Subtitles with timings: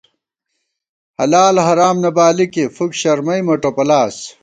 [1.19, 4.15] حلال حرام نہ بالِکے فُک شرمئی مہ ٹوپلاس